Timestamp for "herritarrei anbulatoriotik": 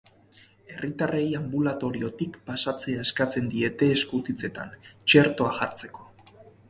0.75-2.39